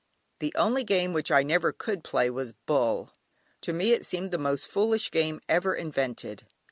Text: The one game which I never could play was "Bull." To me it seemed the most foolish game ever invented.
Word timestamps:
The 0.39 0.51
one 0.57 0.83
game 0.83 1.13
which 1.13 1.29
I 1.29 1.43
never 1.43 1.71
could 1.71 2.03
play 2.03 2.31
was 2.31 2.55
"Bull." 2.65 3.11
To 3.61 3.71
me 3.71 3.91
it 3.91 4.03
seemed 4.03 4.31
the 4.31 4.39
most 4.39 4.67
foolish 4.67 5.11
game 5.11 5.39
ever 5.47 5.75
invented. 5.75 6.43